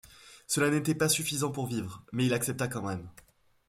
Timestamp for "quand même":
2.67-3.07